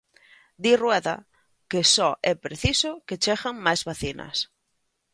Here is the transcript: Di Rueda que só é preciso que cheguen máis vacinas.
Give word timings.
Di 0.63 0.73
Rueda 0.81 1.15
que 1.69 1.81
só 1.95 2.09
é 2.31 2.33
preciso 2.45 2.91
que 3.07 3.19
cheguen 3.23 3.55
máis 3.65 3.81
vacinas. 3.89 4.37